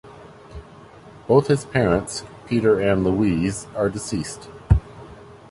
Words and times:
Both 1.27 1.45
his 1.45 1.63
parents, 1.63 2.23
Peter 2.47 2.79
and 2.79 3.03
Louise, 3.03 3.67
are 3.75 3.87
deceased. 3.87 4.49